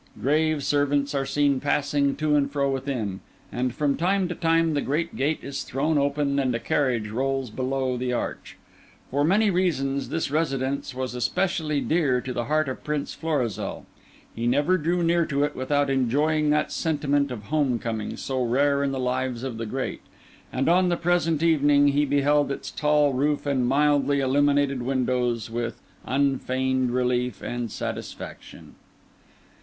[0.19, 3.19] Grave servants are seen passing to and fro within;
[3.51, 7.51] and from time to time the great gate is thrown open and a carriage rolls
[7.51, 8.57] below the arch.
[9.11, 13.85] For many reasons this residence was especially dear to the heart of Prince Florizel;
[14.33, 18.83] he never drew near to it without enjoying that sentiment of home coming so rare
[18.83, 20.01] in the lives of the great;
[20.51, 25.79] and on the present evening he beheld its tall roof and mildly illuminated windows with
[26.07, 28.73] unfeigned relief and satisfaction.